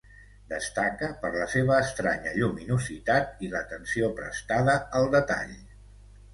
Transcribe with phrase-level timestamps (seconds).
[0.51, 5.57] Destaca per la seva estranya lluminositat i l'atenció prestada al detall.